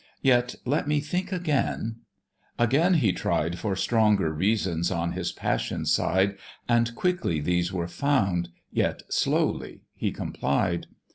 Yet 0.23 0.55
let 0.65 0.87
me 0.87 0.99
think 0.99 1.31
again:" 1.31 1.97
Again 2.57 2.95
he 2.95 3.13
tried, 3.13 3.59
For 3.59 3.75
stronger 3.75 4.33
reasons 4.33 4.89
on 4.89 5.11
his 5.11 5.31
passion's 5.31 5.93
side, 5.93 6.39
And 6.67 6.95
quickly 6.95 7.39
these 7.39 7.71
were 7.71 7.87
found, 7.87 8.49
yet 8.71 9.03
slowly 9.09 9.83
he 9.93 10.11
complied. 10.11 10.87